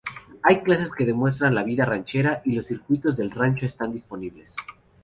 [0.41, 4.55] Hay clases que demuestran la vida ranchera y los circuitos del rancho están disponibles.